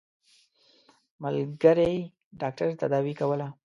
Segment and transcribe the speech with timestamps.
[1.21, 1.93] ملګري
[2.41, 3.47] ډاکټر تداوي کوله.